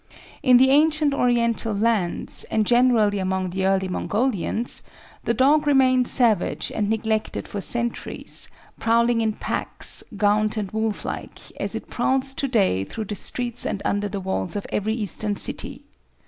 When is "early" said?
3.67-3.87